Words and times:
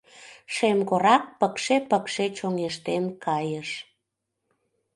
Шемкорак 0.55 1.23
пыкше-пыкше 1.39 2.25
чоҥештен 2.37 3.03
кайыш. 3.25 3.69